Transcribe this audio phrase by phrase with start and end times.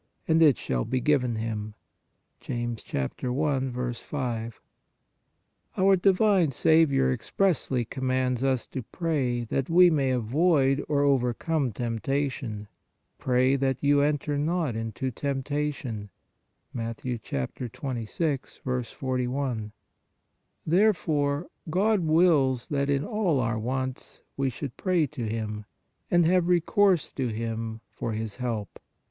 [0.27, 1.75] and it shall be given him"
[2.39, 3.07] (James i.
[3.93, 4.61] 5).
[5.77, 11.71] Our divine Saviour expressly com mands us to pray that we may avoid or overcome
[11.71, 12.67] temptation:
[13.19, 16.09] "Pray that you enter not into tempta tion"
[16.73, 18.59] (Mat 26.
[18.65, 19.71] 4I).
[20.65, 25.65] Therefore, God wills that in all our wants we should pray to Him,
[26.09, 28.79] and have re course to Him for His help.